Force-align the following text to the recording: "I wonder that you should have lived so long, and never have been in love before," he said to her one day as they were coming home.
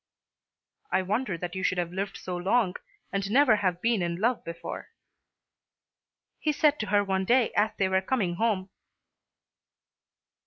"I 0.91 1.03
wonder 1.03 1.37
that 1.37 1.53
you 1.53 1.61
should 1.63 1.77
have 1.77 1.93
lived 1.93 2.17
so 2.17 2.35
long, 2.35 2.73
and 3.13 3.29
never 3.29 3.57
have 3.57 3.83
been 3.83 4.01
in 4.01 4.15
love 4.15 4.43
before," 4.43 4.87
he 6.39 6.51
said 6.51 6.79
to 6.79 6.87
her 6.87 7.03
one 7.03 7.23
day 7.23 7.51
as 7.55 7.69
they 7.77 7.87
were 7.87 8.01
coming 8.01 8.37
home. 8.37 8.71